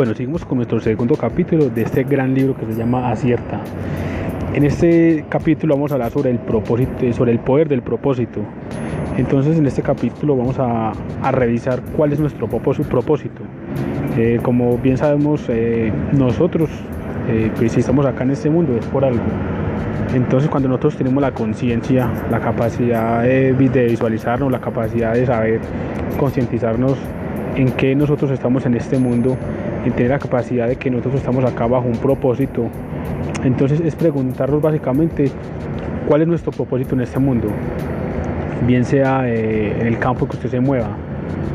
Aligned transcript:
Bueno, 0.00 0.14
seguimos 0.14 0.46
con 0.46 0.56
nuestro 0.56 0.80
segundo 0.80 1.14
capítulo 1.14 1.68
de 1.68 1.82
este 1.82 2.04
gran 2.04 2.32
libro 2.32 2.56
que 2.56 2.64
se 2.64 2.72
llama 2.72 3.10
Acierta. 3.10 3.60
En 4.54 4.64
este 4.64 5.26
capítulo 5.28 5.74
vamos 5.74 5.90
a 5.90 5.96
hablar 5.96 6.10
sobre 6.10 6.30
el 6.30 6.38
propósito, 6.38 7.12
sobre 7.12 7.32
el 7.32 7.38
poder 7.38 7.68
del 7.68 7.82
propósito. 7.82 8.40
Entonces 9.18 9.58
en 9.58 9.66
este 9.66 9.82
capítulo 9.82 10.38
vamos 10.38 10.56
a, 10.58 10.92
revisar 11.32 11.82
cuál 11.98 12.14
es 12.14 12.18
nuestro 12.18 12.48
propósito. 12.48 13.42
Eh, 14.16 14.40
como 14.42 14.78
bien 14.78 14.96
sabemos, 14.96 15.44
eh, 15.50 15.92
nosotros, 16.12 16.70
eh, 17.28 17.50
pues 17.58 17.72
si 17.72 17.80
estamos 17.80 18.06
acá 18.06 18.24
en 18.24 18.30
este 18.30 18.48
mundo 18.48 18.74
es 18.78 18.86
por 18.86 19.04
algo. 19.04 19.20
Entonces 20.14 20.48
cuando 20.48 20.70
nosotros 20.70 20.96
tenemos 20.96 21.20
la 21.20 21.32
conciencia, 21.32 22.10
la 22.30 22.40
capacidad 22.40 23.22
de 23.22 23.52
visualizarnos, 23.52 24.50
la 24.50 24.62
capacidad 24.62 25.12
de 25.12 25.26
saber 25.26 25.60
concientizarnos 26.18 26.96
en 27.56 27.72
qué 27.72 27.94
nosotros 27.94 28.30
estamos 28.30 28.64
en 28.64 28.74
este 28.74 28.98
mundo, 28.98 29.36
en 29.84 29.92
tener 29.92 30.10
la 30.10 30.18
capacidad 30.18 30.68
de 30.68 30.76
que 30.76 30.90
nosotros 30.90 31.16
estamos 31.16 31.44
acá 31.44 31.66
bajo 31.66 31.86
un 31.86 31.96
propósito. 31.96 32.68
Entonces 33.44 33.80
es 33.80 33.94
preguntarnos 33.94 34.60
básicamente 34.60 35.30
cuál 36.06 36.22
es 36.22 36.28
nuestro 36.28 36.52
propósito 36.52 36.94
en 36.94 37.02
este 37.02 37.18
mundo, 37.18 37.48
bien 38.66 38.84
sea 38.84 39.28
eh, 39.28 39.76
en 39.80 39.86
el 39.86 39.98
campo 39.98 40.26
que 40.26 40.36
usted 40.36 40.50
se 40.50 40.60
mueva. 40.60 40.88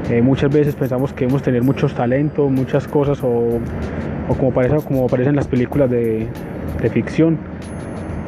Eh, 0.09 0.21
muchas 0.21 0.51
veces 0.51 0.75
pensamos 0.75 1.13
que 1.13 1.21
debemos 1.21 1.41
tener 1.41 1.63
muchos 1.63 1.93
talentos, 1.93 2.51
muchas 2.51 2.88
cosas 2.88 3.20
o, 3.23 3.59
como, 4.37 4.51
parece, 4.51 4.77
como 4.85 5.05
aparece 5.05 5.29
en 5.29 5.35
las 5.35 5.48
películas 5.48 5.89
de, 5.89 6.27
de 6.81 6.89
ficción, 6.89 7.37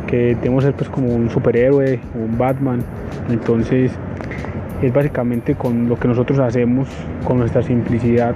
que 0.08 0.36
debemos 0.36 0.64
ser 0.64 0.74
pues 0.74 0.90
como 0.90 1.14
un 1.14 1.30
superhéroe, 1.30 2.00
un 2.16 2.38
Batman. 2.38 2.84
Entonces 3.30 3.92
es 4.82 4.94
básicamente 4.94 5.56
con 5.56 5.90
lo 5.90 5.98
que 5.98 6.08
nosotros 6.08 6.40
hacemos, 6.40 6.88
con 7.26 7.38
nuestra 7.38 7.62
simplicidad, 7.64 8.36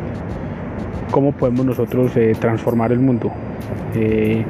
cómo 1.11 1.33
podemos 1.33 1.65
nosotros 1.65 2.15
eh, 2.15 2.33
transformar 2.39 2.91
el 2.91 2.99
mundo. 2.99 3.31
Eh, 3.95 4.43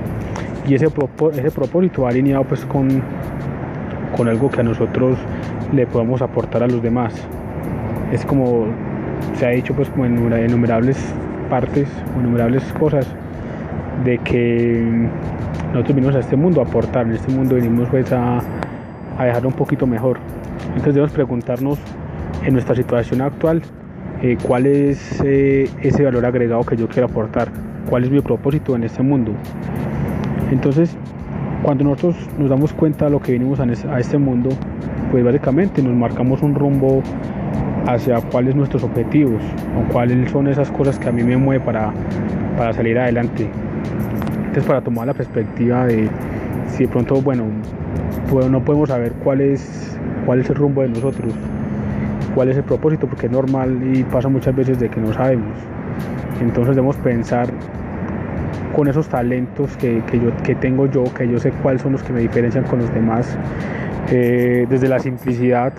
y 0.68 0.76
ese, 0.76 0.86
ese 0.86 1.52
propósito 1.52 2.04
va 2.04 2.10
alineado 2.10 2.44
pues 2.44 2.64
con, 2.66 3.02
con 4.16 4.28
algo 4.28 4.50
que 4.50 4.62
a 4.62 4.64
nosotros 4.64 5.18
le 5.74 5.88
podemos 5.88 6.22
aportar 6.22 6.64
a 6.64 6.68
los 6.68 6.82
demás. 6.82 7.14
Es 8.12 8.26
como 8.26 8.68
se 9.36 9.46
ha 9.46 9.50
dicho 9.50 9.74
pues 9.74 9.90
en 9.98 10.50
innumerables 10.50 10.98
partes, 11.50 11.90
innumerables 12.18 12.64
cosas, 12.74 13.08
de 14.06 14.18
que 14.20 15.10
nosotros 15.74 15.96
vinimos 15.96 16.16
a 16.16 16.20
este 16.20 16.36
mundo 16.36 16.62
a 16.62 16.66
aportar, 16.66 17.06
en 17.08 17.14
este 17.14 17.32
mundo 17.32 17.56
venimos 17.56 17.90
pues 17.90 18.12
a, 18.14 18.40
a 19.18 19.26
dejarlo 19.26 19.50
un 19.50 19.56
poquito 19.56 19.88
mejor. 19.88 20.20
Entonces 20.68 20.94
debemos 20.94 21.12
preguntarnos 21.12 21.80
en 22.46 22.54
nuestra 22.54 22.76
situación 22.76 23.22
actual 23.22 23.62
eh, 24.22 24.38
cuál 24.46 24.66
es 24.66 25.22
eh, 25.26 25.70
ese 25.82 26.04
valor 26.04 26.26
agregado 26.26 26.64
que 26.64 26.78
yo 26.78 26.88
quiero 26.88 27.08
aportar, 27.08 27.50
cuál 27.90 28.04
es 28.04 28.12
mi 28.12 28.22
propósito 28.22 28.76
en 28.76 28.84
este 28.84 29.02
mundo. 29.02 29.34
Entonces, 30.52 30.96
cuando 31.64 31.84
nosotros 31.84 32.16
nos 32.38 32.50
damos 32.50 32.74
cuenta 32.74 33.06
de 33.06 33.12
lo 33.12 33.20
que 33.20 33.32
venimos 33.34 33.60
a 33.60 34.00
este 34.00 34.18
mundo, 34.18 34.50
pues 35.12 35.24
básicamente 35.24 35.82
nos 35.82 35.94
marcamos 35.94 36.42
un 36.42 36.56
rumbo 36.56 37.02
hacia 37.88 38.22
cuáles 38.22 38.56
nuestros 38.56 38.84
objetivos 38.84 39.42
o 39.78 39.92
cuáles 39.92 40.30
son 40.32 40.48
esas 40.48 40.70
cosas 40.72 41.00
que 41.00 41.10
a 41.10 41.12
mí 41.12 41.24
me 41.24 41.38
mueven 41.38 41.66
para, 41.66 41.94
para 42.58 42.74
salir 42.74 42.98
adelante. 42.98 43.50
Entonces, 44.38 44.66
para 44.66 44.82
tomar 44.82 45.08
la 45.08 45.14
perspectiva 45.14 45.86
de 45.86 46.10
si 46.68 46.84
de 46.84 46.90
pronto, 46.90 47.22
bueno, 47.22 47.46
no 48.50 48.64
podemos 48.64 48.90
saber 48.90 49.14
cuál 49.24 49.42
es, 49.42 49.98
cuál 50.26 50.40
es 50.40 50.50
el 50.50 50.56
rumbo 50.56 50.82
de 50.82 50.90
nosotros, 50.90 51.34
cuál 52.34 52.50
es 52.50 52.58
el 52.58 52.64
propósito, 52.64 53.08
porque 53.08 53.28
es 53.28 53.32
normal 53.32 53.80
y 53.94 54.04
pasa 54.04 54.30
muchas 54.30 54.56
veces 54.56 54.80
de 54.80 54.90
que 54.90 55.00
no 55.00 55.14
sabemos. 55.14 55.58
Entonces 56.42 56.76
debemos 56.76 56.98
pensar 56.98 57.50
con 58.76 58.88
esos 58.88 59.08
talentos 59.08 59.76
que, 59.78 60.02
yo, 60.14 60.36
que 60.44 60.56
tengo 60.56 60.90
yo, 60.90 61.04
que 61.14 61.28
yo 61.28 61.40
sé 61.40 61.52
cuáles 61.52 61.82
son 61.82 61.92
los 61.94 62.04
que 62.04 62.14
me 62.14 62.22
diferencian 62.22 62.64
con 62.64 62.80
los 62.80 62.94
demás, 62.94 63.38
eh, 64.10 64.66
desde 64.70 64.88
la 64.88 65.00
simplicidad, 65.00 65.74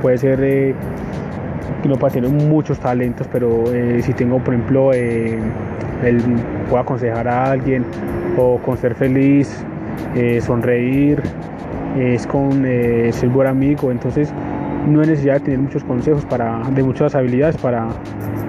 puede 0.00 0.18
ser 0.18 0.40
eh, 0.42 0.74
que 1.82 1.88
no 1.88 1.96
tener 1.96 2.30
muchos 2.30 2.78
talentos, 2.78 3.28
pero 3.30 3.64
eh, 3.72 4.00
si 4.02 4.12
tengo, 4.12 4.38
por 4.38 4.54
ejemplo, 4.54 4.92
el, 4.92 5.42
puedo 6.68 6.78
aconsejar 6.78 7.28
a 7.28 7.50
alguien 7.50 7.84
o 8.36 8.58
con 8.58 8.76
ser 8.76 8.94
feliz, 8.94 9.64
sonreír, 10.40 11.22
es 11.98 12.26
con 12.26 12.64
ser 12.64 13.28
buen 13.28 13.48
amigo, 13.48 13.90
entonces 13.90 14.32
no 14.86 15.00
hay 15.00 15.08
necesidad 15.08 15.34
de 15.34 15.40
tener 15.40 15.58
muchos 15.58 15.84
consejos, 15.84 16.24
para, 16.24 16.62
de 16.70 16.82
muchas 16.82 17.14
habilidades 17.14 17.56
para, 17.56 17.88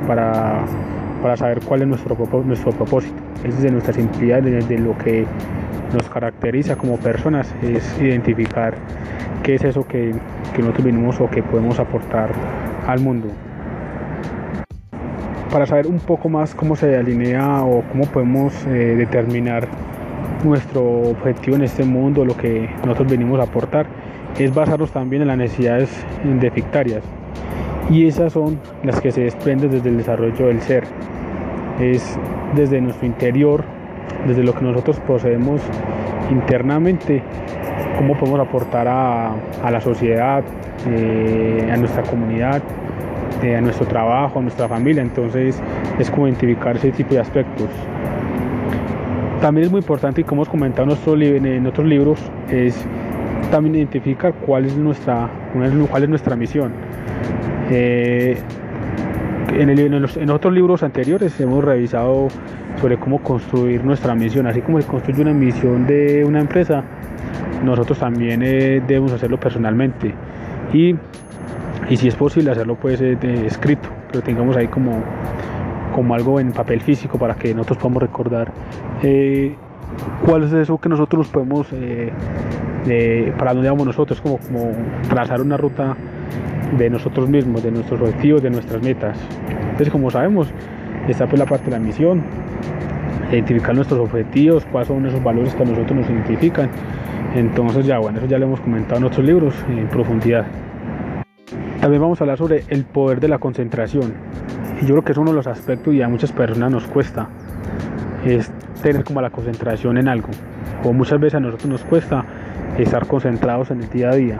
para, 0.07 0.65
saber 1.35 1.59
cuál 1.65 1.81
es 1.81 1.87
nuestro, 1.87 2.15
nuestro 2.45 2.71
propósito. 2.71 3.15
Es 3.43 3.61
de 3.61 3.71
nuestra 3.71 3.93
simplicidad, 3.93 4.41
de, 4.41 4.77
lo 4.77 4.97
que 4.97 5.25
nos 5.93 6.07
caracteriza 6.09 6.75
como 6.75 6.97
personas, 6.97 7.53
es 7.61 7.99
identificar 7.99 8.75
qué 9.43 9.55
es 9.55 9.63
eso 9.63 9.85
que, 9.87 10.13
nosotros 10.57 10.85
venimos 10.85 11.19
o 11.21 11.29
que 11.29 11.43
podemos 11.43 11.79
aportar 11.79 12.29
al 12.87 12.99
mundo. 12.99 13.27
Para 15.51 15.65
saber 15.65 15.87
un 15.87 15.99
poco 15.99 16.29
más 16.29 16.53
cómo 16.55 16.75
se 16.75 16.95
alinea 16.95 17.63
o 17.63 17.83
cómo 17.91 18.05
podemos 18.05 18.53
eh, 18.67 18.95
determinar 18.97 19.67
nuestro 20.43 20.83
objetivo 20.83 21.55
en 21.55 21.63
este 21.63 21.83
mundo, 21.83 22.25
lo 22.25 22.35
que 22.35 22.69
nosotros 22.83 23.09
venimos 23.09 23.39
a 23.39 23.43
aportar, 23.43 23.87
es 24.39 24.53
basarnos 24.53 24.91
también 24.91 25.21
en 25.23 25.29
las 25.29 25.37
necesidades 25.37 25.89
deficitarias 26.23 27.03
y 27.89 28.05
esas 28.05 28.33
son 28.33 28.59
las 28.83 28.99
que 28.99 29.11
se 29.11 29.21
desprenden 29.21 29.71
desde 29.71 29.89
el 29.89 29.97
desarrollo 29.97 30.47
del 30.47 30.61
ser. 30.61 30.83
Es 31.79 32.17
desde 32.55 32.81
nuestro 32.81 33.07
interior, 33.07 33.63
desde 34.27 34.43
lo 34.43 34.53
que 34.53 34.61
nosotros 34.61 34.99
poseemos 35.01 35.61
internamente, 36.31 37.23
cómo 37.97 38.17
podemos 38.17 38.41
aportar 38.41 38.87
a, 38.87 39.35
la 39.69 39.81
sociedad, 39.81 40.43
eh, 40.87 41.69
a 41.71 41.77
nuestra 41.77 42.03
comunidad, 42.03 42.61
eh, 43.43 43.55
a 43.55 43.61
nuestro 43.61 43.85
trabajo, 43.87 44.39
a 44.39 44.41
nuestra 44.41 44.67
familia. 44.67 45.01
Entonces 45.01 45.61
es 45.97 46.11
como 46.11 46.27
identificar 46.27 46.75
ese 46.75 46.91
tipo 46.91 47.13
de 47.13 47.21
aspectos. 47.21 47.69
También 49.41 49.65
es 49.65 49.71
muy 49.71 49.81
importante, 49.81 50.21
y 50.21 50.23
como 50.23 50.41
hemos 50.41 50.49
comentado 50.49 50.87
en, 50.89 51.67
otros 51.67 51.85
libros, 51.87 52.19
es 52.49 52.83
también 53.49 53.75
identificar 53.75 54.33
cuál 54.33 54.65
es 54.65 54.75
nuestra, 54.75 55.29
cuál 55.89 56.03
es 56.03 56.09
nuestra 56.09 56.35
misión. 56.35 56.71
Eh, 57.69 58.37
en, 59.53 60.29
otros 60.29 60.53
libros 60.53 60.83
anteriores 60.83 61.39
hemos 61.39 61.63
revisado 61.63 62.27
sobre 62.79 62.97
cómo 62.97 63.19
construir 63.19 63.83
nuestra 63.83 64.13
misión, 64.15 64.47
así 64.47 64.61
como 64.61 64.79
se 64.79 64.87
construye 64.87 65.21
una 65.21 65.33
misión 65.33 65.87
de 65.87 66.23
una 66.25 66.39
empresa, 66.39 66.83
nosotros 67.63 67.99
también 67.99 68.41
eh, 68.43 68.81
debemos 68.85 69.11
hacerlo 69.13 69.39
personalmente 69.39 70.13
y, 70.73 70.95
si 71.95 72.07
es 72.07 72.15
posible 72.15 72.51
hacerlo 72.51 72.75
pues 72.75 73.01
eh, 73.01 73.17
escrito, 73.45 73.89
que 74.11 74.17
lo 74.17 74.23
tengamos 74.23 74.55
ahí 74.57 74.67
como, 74.67 75.01
como 75.95 76.13
algo 76.13 76.39
en 76.39 76.51
papel 76.51 76.81
físico 76.81 77.17
para 77.17 77.35
que 77.35 77.53
nosotros 77.53 77.79
podamos 77.79 78.03
recordar 78.03 78.51
cuál 80.25 80.43
es 80.43 80.53
eso 80.53 80.77
que 80.77 80.89
nosotros 80.89 81.29
podemos, 81.29 81.67
para 83.37 83.53
dónde 83.53 83.69
vamos 83.69 83.85
nosotros, 83.85 84.21
como, 84.21 84.37
como 84.37 84.71
trazar 85.09 85.41
una 85.41 85.57
ruta 85.57 85.95
de 86.77 86.89
nosotros 86.89 87.29
mismos, 87.29 87.63
de 87.63 87.71
nuestros 87.71 88.01
objetivos, 88.01 88.41
de 88.41 88.49
nuestras 88.49 88.81
metas. 88.81 89.17
Entonces, 89.61 89.89
como 89.89 90.09
sabemos, 90.09 90.47
está 91.07 91.27
pues 91.27 91.39
la 91.39 91.45
parte 91.45 91.65
de 91.65 91.71
la 91.71 91.79
misión, 91.79 92.23
identificar 93.31 93.75
nuestros 93.75 93.99
objetivos, 93.99 94.65
cuáles 94.71 94.87
son 94.87 95.05
esos 95.05 95.23
valores 95.23 95.53
que 95.55 95.63
a 95.63 95.65
nosotros 95.65 95.99
nos 95.99 96.09
identifican. 96.09 96.69
Entonces, 97.35 97.85
ya 97.85 97.99
bueno, 97.99 98.19
eso 98.19 98.27
ya 98.27 98.37
lo 98.37 98.45
hemos 98.45 98.59
comentado 98.59 98.97
en 98.97 99.03
otros 99.05 99.25
libros 99.25 99.53
en 99.69 99.87
profundidad. 99.87 100.45
También 101.81 102.01
vamos 102.01 102.19
a 102.19 102.23
hablar 102.23 102.37
sobre 102.37 102.63
el 102.69 102.85
poder 102.85 103.19
de 103.19 103.27
la 103.27 103.37
concentración. 103.37 104.13
Y 104.81 104.85
yo 104.85 104.95
creo 104.95 105.03
que 105.03 105.11
es 105.11 105.17
uno 105.17 105.31
de 105.31 105.35
los 105.35 105.47
aspectos 105.47 105.93
y 105.93 106.01
a 106.01 106.09
muchas 106.09 106.31
personas 106.31 106.71
nos 106.71 106.85
cuesta 106.85 107.29
es 108.25 108.51
tener 108.81 109.03
como 109.03 109.21
la 109.21 109.29
concentración 109.29 109.97
en 109.97 110.07
algo. 110.07 110.29
O 110.83 110.93
muchas 110.93 111.19
veces 111.19 111.35
a 111.35 111.39
nosotros 111.39 111.69
nos 111.69 111.83
cuesta 111.83 112.25
estar 112.77 113.07
concentrados 113.07 113.71
en 113.71 113.81
el 113.81 113.89
día 113.89 114.09
a 114.09 114.15
día. 114.15 114.39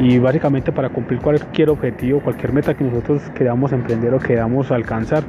Y 0.00 0.18
básicamente 0.18 0.72
para 0.72 0.88
cumplir 0.88 1.20
cualquier 1.20 1.68
objetivo, 1.70 2.20
cualquier 2.20 2.52
meta 2.52 2.74
que 2.74 2.84
nosotros 2.84 3.22
queramos 3.34 3.72
emprender 3.72 4.14
o 4.14 4.18
queramos 4.18 4.70
alcanzar, 4.70 5.22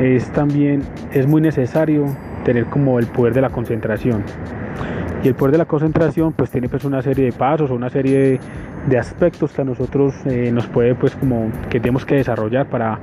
es 0.00 0.30
también 0.30 0.82
es 1.12 1.26
muy 1.26 1.40
necesario 1.40 2.06
tener 2.44 2.66
como 2.66 2.98
el 3.00 3.06
poder 3.06 3.34
de 3.34 3.40
la 3.40 3.50
concentración. 3.50 4.22
Y 5.24 5.28
el 5.28 5.34
poder 5.34 5.52
de 5.52 5.58
la 5.58 5.64
concentración 5.64 6.32
pues 6.32 6.50
tiene 6.50 6.68
pues 6.68 6.84
una 6.84 7.02
serie 7.02 7.24
de 7.24 7.32
pasos 7.32 7.70
una 7.70 7.90
serie 7.90 8.18
de, 8.18 8.40
aspectos 8.94 9.52
que 9.52 9.62
a 9.62 9.64
nosotros 9.64 10.14
eh, 10.26 10.50
nos 10.52 10.66
puede 10.66 10.94
pues 10.94 11.16
como 11.16 11.50
que 11.68 11.80
tenemos 11.80 12.04
que 12.04 12.16
desarrollar 12.16 12.68
para 12.68 13.00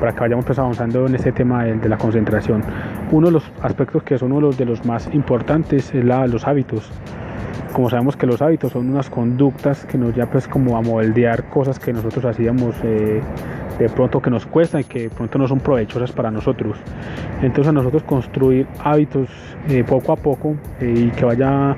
para 0.00 0.12
que 0.12 0.20
vayamos 0.20 0.46
pues 0.46 0.58
avanzando 0.58 1.06
en 1.06 1.14
este 1.14 1.30
tema 1.30 1.64
de, 1.64 1.88
la 1.88 1.98
concentración. 1.98 2.62
Uno 3.12 3.26
de 3.26 3.34
los 3.34 3.52
aspectos 3.60 4.02
que 4.02 4.18
son 4.18 4.32
uno 4.32 4.50
de 4.50 4.64
los 4.64 4.84
más 4.84 5.08
importantes 5.12 5.94
es 5.94 6.04
la, 6.04 6.26
los 6.26 6.46
hábitos. 6.48 6.90
Como 7.74 7.88
sabemos 7.90 8.16
que 8.16 8.26
los 8.26 8.42
hábitos 8.42 8.72
son 8.72 8.90
unas 8.90 9.10
conductas 9.10 9.84
que 9.84 9.98
nos 9.98 10.14
ya 10.14 10.26
pues 10.26 10.48
como 10.48 10.76
a 10.76 10.82
moldear 10.82 11.48
cosas 11.50 11.78
que 11.78 11.92
nosotros 11.92 12.24
hacíamos 12.24 12.74
eh, 12.82 13.20
de 13.78 13.88
pronto 13.88 14.20
que 14.20 14.30
nos 14.30 14.44
cuesta 14.44 14.80
y 14.80 14.84
que 14.84 15.02
de 15.02 15.10
pronto 15.10 15.38
no 15.38 15.46
son 15.46 15.60
provechosas 15.60 16.10
para 16.10 16.30
nosotros. 16.30 16.78
Entonces 17.42 17.68
a 17.68 17.72
nosotros 17.72 18.02
construir 18.02 18.66
hábitos 18.82 19.28
eh, 19.68 19.84
poco 19.84 20.12
a 20.12 20.16
poco 20.16 20.56
eh, 20.80 20.94
y 20.96 21.10
que 21.10 21.24
vaya, 21.24 21.76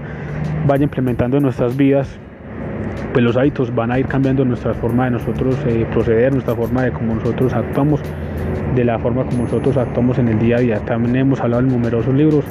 vaya 0.66 0.84
implementando 0.84 1.36
en 1.36 1.42
nuestras 1.42 1.76
vidas, 1.76 2.18
pues 3.12 3.24
los 3.24 3.36
hábitos 3.36 3.74
van 3.74 3.92
a 3.92 3.98
ir 3.98 4.06
cambiando 4.06 4.44
nuestra 4.44 4.74
forma 4.74 5.04
de 5.04 5.12
nosotros 5.12 5.56
eh, 5.66 5.86
proceder, 5.92 6.32
nuestra 6.32 6.54
forma 6.54 6.82
de 6.82 6.92
cómo 6.92 7.14
nosotros 7.14 7.52
actuamos, 7.52 8.00
de 8.74 8.84
la 8.84 8.98
forma 8.98 9.24
como 9.24 9.44
nosotros 9.44 9.76
actuamos 9.76 10.18
en 10.18 10.28
el 10.28 10.38
día 10.38 10.56
a 10.56 10.60
día. 10.60 10.78
También 10.80 11.16
hemos 11.16 11.40
hablado 11.40 11.62
en 11.62 11.68
numerosos 11.68 12.14
libros 12.14 12.44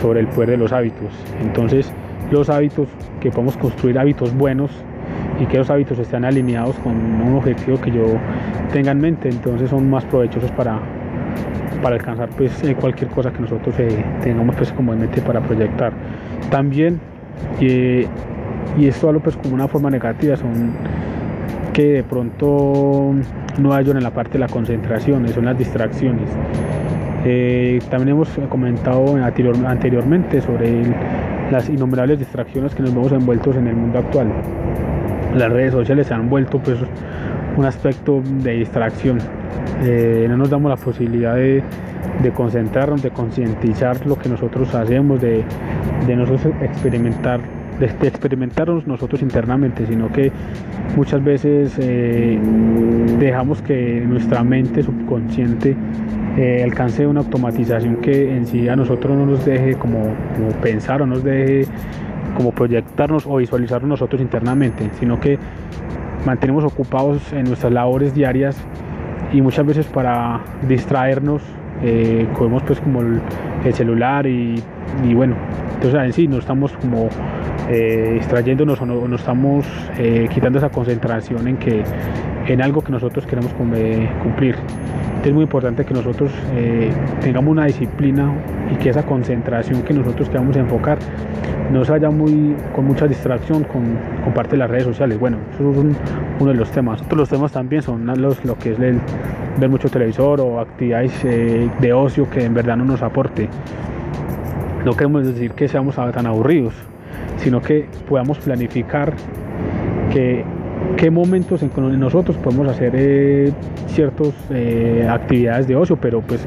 sobre 0.00 0.20
el 0.20 0.26
poder 0.28 0.50
de 0.50 0.56
los 0.56 0.72
hábitos. 0.72 1.12
Entonces 1.40 1.92
los 2.30 2.48
hábitos, 2.48 2.88
que 3.20 3.30
podemos 3.30 3.56
construir 3.56 3.98
hábitos 3.98 4.34
buenos, 4.34 4.70
y 5.40 5.46
que 5.46 5.58
los 5.58 5.70
hábitos 5.70 5.98
estén 5.98 6.24
alineados 6.24 6.76
con 6.76 6.94
un 6.94 7.34
objetivo 7.36 7.80
que 7.80 7.90
yo 7.90 8.18
tenga 8.72 8.92
en 8.92 9.00
mente, 9.00 9.28
entonces 9.28 9.70
son 9.70 9.88
más 9.90 10.04
provechosos 10.04 10.50
para, 10.52 10.78
para 11.82 11.96
alcanzar 11.96 12.28
pues 12.30 12.62
eh, 12.62 12.74
cualquier 12.74 13.10
cosa 13.10 13.32
que 13.32 13.40
nosotros 13.40 13.74
eh, 13.78 14.04
tengamos 14.22 14.54
pues 14.56 14.72
como 14.72 14.92
en 14.92 15.00
mente 15.00 15.20
para 15.20 15.40
proyectar. 15.40 15.92
También, 16.50 17.00
y 18.78 18.88
esto 18.88 19.08
hablo 19.08 19.20
pues 19.20 19.36
como 19.36 19.54
una 19.54 19.68
forma 19.68 19.90
negativa, 19.90 20.36
son 20.36 20.72
que 21.72 21.84
de 21.84 22.02
pronto 22.02 23.14
no 23.58 23.72
ayudan 23.72 23.98
en 23.98 24.02
la 24.02 24.12
parte 24.12 24.32
de 24.32 24.40
la 24.40 24.48
concentración, 24.48 25.26
son 25.28 25.44
las 25.46 25.56
distracciones. 25.56 26.28
Eh, 27.24 27.78
también 27.88 28.10
hemos 28.10 28.28
comentado 28.48 29.16
anteriormente 29.16 30.40
sobre 30.40 30.82
las 31.50 31.68
innumerables 31.68 32.18
distracciones 32.18 32.74
que 32.74 32.82
nos 32.82 32.94
vemos 32.94 33.12
envueltos 33.12 33.56
en 33.56 33.68
el 33.68 33.76
mundo 33.76 34.00
actual 34.00 34.28
las 35.34 35.50
redes 35.50 35.72
sociales 35.72 36.06
se 36.06 36.14
han 36.14 36.28
vuelto 36.28 36.58
pues 36.58 36.78
un 37.56 37.64
aspecto 37.64 38.22
de 38.42 38.52
distracción. 38.52 39.18
Eh, 39.82 40.26
no 40.28 40.36
nos 40.36 40.50
damos 40.50 40.70
la 40.70 40.76
posibilidad 40.76 41.34
de, 41.34 41.62
concentrarnos, 42.34 43.02
de 43.02 43.10
concientizar 43.10 44.06
lo 44.06 44.16
que 44.16 44.28
nosotros 44.28 44.74
hacemos, 44.74 45.20
de, 45.20 45.44
nosotros 46.08 46.52
experimentar, 46.62 47.40
de, 47.78 47.86
experimentarnos 48.08 48.86
nosotros 48.86 49.22
internamente, 49.22 49.86
sino 49.86 50.10
que 50.12 50.30
muchas 50.96 51.22
veces 51.22 51.76
eh, 51.78 52.38
dejamos 53.18 53.62
que 53.62 54.02
nuestra 54.06 54.42
mente 54.42 54.82
subconsciente 54.82 55.76
eh, 56.36 56.62
alcance 56.64 57.06
una 57.06 57.20
automatización 57.20 57.96
que 57.96 58.34
en 58.34 58.46
sí 58.46 58.68
a 58.68 58.76
nosotros 58.76 59.16
no 59.16 59.26
nos 59.26 59.44
deje 59.44 59.74
como, 59.74 60.14
pensar 60.62 61.02
o 61.02 61.06
nos 61.06 61.22
deje 61.22 61.66
como 62.36 62.52
proyectarnos 62.52 63.26
o 63.26 63.36
visualizarnos 63.36 63.88
nosotros 63.88 64.20
internamente, 64.20 64.88
sino 64.98 65.20
que 65.20 65.38
mantenemos 66.24 66.64
ocupados 66.64 67.32
en 67.32 67.44
nuestras 67.44 67.72
labores 67.72 68.14
diarias 68.14 68.56
y 69.32 69.40
muchas 69.40 69.66
veces 69.66 69.86
para 69.86 70.40
distraernos 70.68 71.42
eh, 71.82 72.26
pues 72.66 72.80
como 72.80 73.00
el, 73.00 73.20
celular 73.70 74.26
y, 74.26 74.60
bueno, 75.14 75.36
entonces 75.74 76.00
en 76.00 76.12
sí 76.12 76.26
no 76.26 76.38
estamos 76.38 76.72
como 76.72 77.08
eh, 77.68 78.14
distrayéndonos 78.14 78.80
o 78.80 78.86
no, 78.86 79.14
estamos 79.14 79.66
eh, 79.98 80.28
quitando 80.32 80.58
esa 80.58 80.70
concentración 80.70 81.46
en 81.46 81.56
que 81.56 81.82
en 82.46 82.62
algo 82.62 82.82
que 82.82 82.90
nosotros 82.90 83.26
queremos 83.26 83.52
cumplir. 83.52 84.56
Es 85.24 85.32
muy 85.32 85.44
importante 85.44 85.84
que 85.84 85.94
nosotros 85.94 86.32
eh, 86.54 86.90
tengamos 87.20 87.52
una 87.52 87.66
disciplina 87.66 88.32
y 88.72 88.74
que 88.74 88.90
esa 88.90 89.04
concentración 89.04 89.82
que 89.82 89.94
nosotros 89.94 90.28
queramos 90.28 90.56
enfocar 90.56 90.98
no 91.70 91.84
se 91.84 91.92
vaya 91.92 92.10
muy, 92.10 92.56
con 92.74 92.86
mucha 92.86 93.06
distracción 93.06 93.62
con, 93.64 93.96
parte 94.34 94.52
de 94.52 94.58
las 94.58 94.70
redes 94.70 94.84
sociales. 94.84 95.20
Bueno, 95.20 95.38
eso 95.54 95.70
es 95.70 95.78
uno 96.40 96.50
de 96.50 96.56
los 96.56 96.70
temas. 96.72 97.00
Otros 97.02 97.20
los 97.20 97.28
temas 97.28 97.52
también 97.52 97.82
son 97.82 98.04
los, 98.20 98.44
lo 98.44 98.58
que 98.58 98.72
es 98.72 98.78
ver 98.78 99.68
mucho 99.68 99.88
televisor 99.88 100.40
o 100.40 100.58
actividades 100.58 101.12
eh, 101.24 101.70
de 101.80 101.92
ocio 101.92 102.28
que 102.28 102.44
en 102.44 102.54
verdad 102.54 102.76
no 102.76 102.84
nos 102.84 103.00
aporte. 103.00 103.48
No 104.84 104.92
queremos 104.94 105.24
decir 105.24 105.52
que 105.52 105.68
seamos 105.68 105.94
tan 105.94 106.26
aburridos, 106.26 106.74
sino 107.36 107.62
que 107.62 107.86
podamos 108.08 108.38
planificar 108.38 109.12
que 110.12 110.44
qué 110.96 111.10
momentos 111.10 111.62
en 111.62 111.70
que 111.70 111.80
nosotros 111.80 112.36
podemos 112.38 112.68
hacer 112.68 112.92
eh, 112.94 113.52
ciertas 113.88 114.32
eh, 114.50 115.06
actividades 115.08 115.66
de 115.66 115.76
ocio, 115.76 115.96
pero 115.96 116.20
pues 116.20 116.44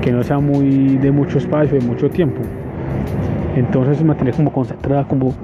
que 0.00 0.12
no 0.12 0.22
sea 0.22 0.38
muy 0.38 0.96
de 0.96 1.10
mucho 1.10 1.38
espacio, 1.38 1.78
de 1.78 1.86
mucho 1.86 2.08
tiempo. 2.08 2.40
Entonces 3.56 4.02
mantener 4.02 4.34
como 4.34 4.52
concentrada 4.52 5.04
como, 5.04 5.34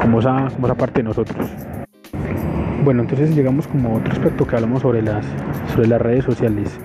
como, 0.00 0.20
esa, 0.20 0.48
como 0.54 0.66
esa 0.66 0.74
parte 0.74 1.02
de 1.02 1.08
nosotros. 1.08 1.50
Bueno, 2.84 3.02
entonces 3.02 3.34
llegamos 3.34 3.66
como 3.68 3.90
a 3.90 3.98
otro 3.98 4.12
aspecto 4.12 4.46
que 4.46 4.56
hablamos 4.56 4.82
sobre 4.82 5.02
las, 5.02 5.24
sobre 5.74 5.88
las 5.88 6.00
redes 6.00 6.24
sociales. 6.24 6.78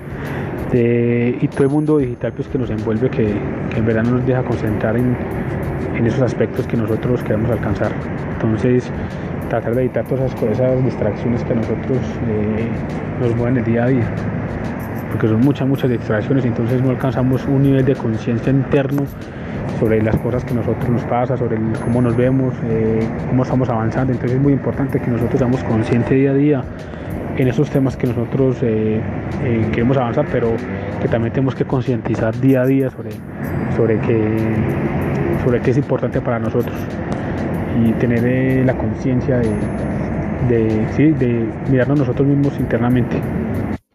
y 0.73 1.47
todo 1.47 1.63
el 1.63 1.69
mundo 1.69 1.97
digital 1.97 2.33
pues 2.33 2.47
que 2.49 2.57
nos 2.57 2.69
envuelve 2.69 3.09
que, 3.09 3.33
que 3.69 3.77
en 3.77 3.85
verdad 3.85 4.03
no 4.03 4.11
nos 4.17 4.27
deja 4.27 4.43
concentrar 4.43 4.97
en, 4.97 5.15
en 5.97 6.05
esos 6.05 6.21
aspectos 6.21 6.67
que 6.67 6.77
nosotros 6.77 7.23
queremos 7.23 7.49
alcanzar. 7.49 7.91
Entonces 8.33 8.91
tratar 9.49 9.75
de 9.75 9.81
evitar 9.81 10.05
todas 10.05 10.33
esas, 10.33 10.83
distracciones 10.83 11.43
que 11.43 11.53
a 11.53 11.55
nosotros 11.55 11.97
eh, 12.27 12.67
nos 13.21 13.35
mueven 13.35 13.57
el 13.57 13.63
día 13.63 13.83
a 13.85 13.87
día. 13.87 14.13
Porque 15.11 15.27
son 15.27 15.39
muchas, 15.41 15.67
muchas 15.67 15.89
distracciones 15.89 16.45
entonces 16.45 16.81
no 16.81 16.89
alcanzamos 16.89 17.45
un 17.45 17.63
nivel 17.63 17.85
de 17.85 17.95
conciencia 17.95 18.51
interno 18.51 19.03
sobre 19.79 20.01
las 20.01 20.15
cosas 20.17 20.43
que 20.43 20.53
nosotros 20.53 20.89
nos 20.89 21.03
pasa, 21.03 21.37
sobre 21.37 21.57
cómo 21.83 22.01
nos 22.01 22.15
vemos, 22.15 22.53
eh, 22.65 22.99
cómo 23.29 23.43
estamos 23.43 23.69
avanzando. 23.69 24.13
Entonces 24.13 24.37
es 24.37 24.43
muy 24.43 24.53
importante 24.53 24.99
que 24.99 25.09
nosotros 25.09 25.37
seamos 25.37 25.63
conscientes 25.63 26.09
día 26.09 26.31
a 26.31 26.33
día 26.33 26.63
en 27.37 27.47
esos 27.47 27.69
temas 27.69 27.95
que 27.95 28.07
nosotros 28.07 28.57
eh, 28.63 29.01
queremos 29.71 29.95
avanzar, 29.97 30.25
pero 30.31 30.53
que 31.01 31.07
también 31.07 31.31
tenemos 31.31 31.55
que 31.55 31.65
concientizar 31.65 32.37
día 32.39 32.63
a 32.63 32.65
día 32.65 32.89
sobre, 32.89 33.11
sobre, 33.75 33.99
sobre 35.43 35.61
qué 35.61 35.71
es 35.71 35.77
importante 35.77 36.19
para 36.19 36.39
nosotros 36.39 36.75
y 37.83 37.91
tener 37.93 38.25
eh, 38.25 38.63
la 38.65 38.75
conciencia 38.77 39.37
de, 39.37 39.49
de, 40.47 41.13
de 41.13 41.49
mirarnos 41.69 41.99
nosotros 41.99 42.27
mismos 42.27 42.59
internamente. 42.59 43.21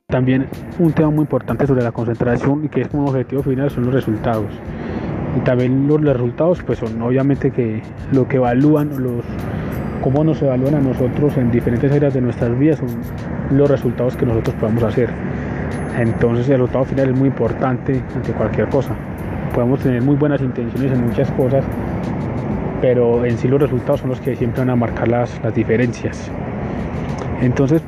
También 0.08 0.46
un 0.78 0.92
tema 0.92 1.10
muy 1.10 1.20
importante 1.20 1.66
sobre 1.66 1.82
la 1.82 1.92
concentración 1.92 2.66
y 2.66 2.68
que 2.68 2.82
es 2.82 2.88
como 2.88 3.06
objetivo 3.06 3.42
final 3.42 3.70
son 3.70 3.84
los 3.84 3.94
resultados. 3.94 4.52
Y 5.36 5.40
también 5.40 5.88
los, 5.88 6.00
resultados 6.02 6.62
pues 6.62 6.78
son 6.78 7.00
obviamente 7.00 7.50
que 7.50 7.80
lo 8.12 8.28
que 8.28 8.36
evalúan 8.36 8.90
los 9.02 9.24
cómo 10.02 10.24
nos 10.24 10.42
evalúan 10.42 10.74
a 10.74 10.80
nosotros 10.80 11.36
en 11.36 11.50
diferentes 11.50 11.90
áreas 11.92 12.12
de 12.12 12.20
nuestras 12.20 12.58
vidas 12.58 12.78
son 12.78 12.88
los 13.56 13.70
resultados 13.70 14.16
que 14.16 14.26
nosotros 14.26 14.54
podamos 14.56 14.82
hacer. 14.82 15.08
Entonces 15.98 16.48
el 16.48 16.58
resultado 16.58 16.84
final 16.84 17.10
es 17.10 17.16
muy 17.16 17.28
importante 17.28 18.02
ante 18.14 18.32
cualquier 18.32 18.68
cosa. 18.68 18.94
Podemos 19.54 19.80
tener 19.80 20.02
muy 20.02 20.16
buenas 20.16 20.40
intenciones 20.42 20.92
en 20.92 21.06
muchas 21.06 21.30
cosas, 21.32 21.64
pero 22.82 23.24
en 23.24 23.38
sí 23.38 23.46
los 23.48 23.62
resultados 23.62 24.00
son 24.00 24.10
los 24.10 24.20
que 24.20 24.34
siempre 24.34 24.60
van 24.60 24.70
a 24.70 24.76
marcar 24.76 25.06
las, 25.06 25.40
las 25.42 25.54
diferencias. 25.54 26.30
Entonces, 27.40 27.80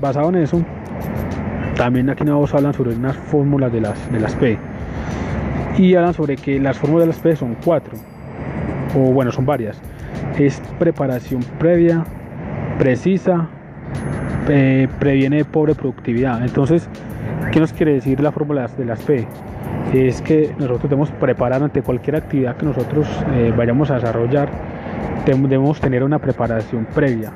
basado 0.00 0.28
en 0.28 0.34
eso, 0.34 0.60
también 1.76 2.10
aquí 2.10 2.24
nos 2.24 2.52
hablan 2.52 2.74
sobre 2.74 2.94
unas 2.94 3.16
fórmulas 3.16 3.72
de 3.72 3.80
las, 3.80 4.12
de 4.12 4.20
las 4.20 4.34
P. 4.34 4.58
Y 5.78 5.94
hablan 5.94 6.14
sobre 6.14 6.36
que 6.36 6.58
las 6.58 6.76
fórmulas 6.76 7.06
de 7.06 7.12
las 7.14 7.20
P 7.20 7.36
son 7.36 7.56
cuatro, 7.64 7.92
o 8.94 9.12
bueno, 9.12 9.30
son 9.30 9.46
varias. 9.46 9.80
Es 10.36 10.60
preparación 10.80 11.42
previa, 11.58 12.04
precisa, 12.76 13.48
previene 14.98 15.44
pobre 15.44 15.76
productividad. 15.76 16.42
Entonces, 16.42 16.88
¿qué 17.52 17.60
nos 17.60 17.72
quiere 17.72 17.94
decir 17.94 18.20
la 18.20 18.32
fórmula 18.32 18.66
de 18.76 18.84
las 18.84 19.00
P? 19.02 19.28
Es 19.92 20.22
que 20.22 20.54
nosotros 20.58 20.82
debemos 20.84 21.10
preparar 21.12 21.62
ante 21.62 21.82
cualquier 21.82 22.16
actividad 22.16 22.56
que 22.56 22.66
nosotros 22.66 23.08
eh, 23.34 23.52
vayamos 23.56 23.90
a 23.90 23.96
desarrollar, 23.96 24.48
debemos 25.26 25.80
tener 25.80 26.04
una 26.04 26.18
preparación 26.18 26.86
previa. 26.94 27.32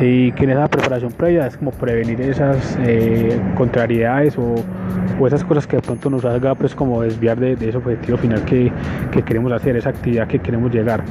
Y 0.00 0.32
que 0.32 0.44
en 0.44 0.50
esa 0.50 0.68
preparación 0.68 1.12
previa 1.12 1.46
es 1.46 1.56
como 1.56 1.70
prevenir 1.70 2.20
esas 2.20 2.78
eh, 2.82 3.40
contrariedades 3.54 4.36
o, 4.36 4.54
esas 5.26 5.42
cosas 5.44 5.66
que 5.66 5.76
de 5.76 5.82
pronto 5.82 6.10
nos 6.10 6.24
haga 6.26 6.54
pues 6.54 6.74
como 6.74 7.00
desviar 7.00 7.40
de, 7.40 7.52
ese 7.52 7.78
objetivo 7.78 8.18
final 8.18 8.44
que, 8.44 8.70
que, 9.10 9.22
queremos 9.22 9.50
hacer, 9.52 9.76
esa 9.76 9.88
actividad 9.88 10.28
que 10.28 10.38
queremos 10.38 10.70
llegar. 10.70 11.02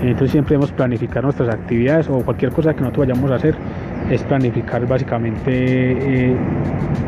Entonces 0.00 0.32
siempre 0.32 0.54
debemos 0.54 0.72
planificar 0.72 1.22
nuestras 1.22 1.48
actividades 1.48 2.08
o 2.08 2.24
cualquier 2.24 2.50
cosa 2.50 2.74
que 2.74 2.80
nosotros 2.80 3.06
vayamos 3.06 3.30
a 3.30 3.36
hacer 3.36 3.54
es 4.10 4.22
planificar 4.24 4.86
básicamente 4.86 5.50
eh, 5.50 6.36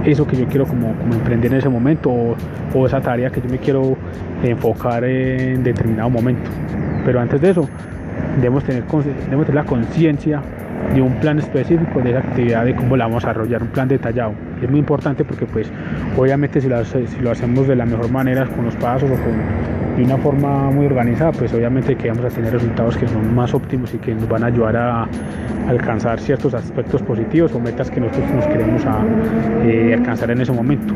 eso 0.05 0.27
que 0.27 0.37
yo 0.37 0.47
quiero 0.47 0.67
como, 0.67 0.95
emprender 1.13 1.53
en 1.53 1.59
ese 1.59 1.69
momento 1.69 2.37
o, 2.75 2.87
esa 2.87 3.01
tarea 3.01 3.31
que 3.31 3.41
yo 3.41 3.49
me 3.49 3.59
quiero 3.59 3.97
enfocar 4.43 5.05
en 5.05 5.63
determinado 5.63 6.11
momento. 6.11 6.51
Pero 7.05 7.21
antes 7.21 7.41
de 7.41 7.51
eso, 7.51 7.69
debemos 8.37 8.65
tener, 8.65 8.85
la 9.55 9.65
conciencia 9.65 10.43
de 10.95 11.01
un 11.01 11.15
plan 11.21 11.39
específico 11.39 12.01
de 12.01 12.11
esa 12.11 12.19
actividad, 12.21 12.65
de 12.65 12.75
cómo 12.75 12.97
la 12.97 13.07
vamos 13.07 13.25
a 13.25 13.29
desarrollar, 13.29 13.63
un 13.63 13.69
plan 13.69 13.89
detallado. 13.89 14.33
Es 14.63 14.71
muy 14.71 14.81
importante 14.81 15.25
porque 15.25 15.47
pues 15.47 15.71
obviamente 16.17 16.61
si 16.61 16.69
lo, 16.69 16.85
si 16.85 17.21
lo 17.21 17.31
hacemos 17.31 17.67
de 17.69 17.77
la 17.77 17.87
mejor 17.87 18.11
manera, 18.11 18.47
con 18.47 18.65
los 18.65 18.77
pasos 18.77 19.11
o 19.11 19.15
con 19.15 19.84
de 19.97 20.03
una 20.03 20.17
forma 20.19 20.71
muy 20.71 20.87
organizada, 20.87 21.33
pues 21.33 21.53
obviamente 21.55 21.95
que 21.97 22.09
vamos 22.09 22.25
a 22.25 22.29
tener 22.29 22.53
resultados 22.53 22.97
que 22.97 23.07
son 23.07 23.35
más 23.35 23.55
óptimos 23.55 23.95
y 23.95 23.99
que 23.99 24.15
nos 24.15 24.29
van 24.29 24.43
a 24.45 24.47
ayudar 24.47 24.77
a 24.77 25.09
alcanzar 25.69 26.21
ciertos 26.21 26.55
aspectos 26.55 27.03
positivos 27.03 27.53
o 27.55 27.61
metas 27.61 27.91
que 27.91 28.01
nosotros 28.01 28.31
nos 28.33 28.47
queremos 28.47 28.83
eh, 29.63 29.95
alcanzar 29.95 30.31
en 30.31 30.41
ese 30.41 30.53
momento. 30.53 30.95